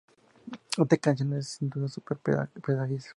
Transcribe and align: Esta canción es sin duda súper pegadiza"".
Esta 0.79 0.97
canción 0.97 1.31
es 1.33 1.49
sin 1.49 1.69
duda 1.69 1.87
súper 1.87 2.17
pegadiza"". 2.65 3.09